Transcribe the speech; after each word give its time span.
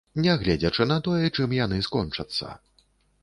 Нягледзячы 0.25 0.87
на 0.91 0.97
тое, 1.07 1.27
чым 1.35 1.53
яны 1.57 1.79
скончацца. 1.87 2.57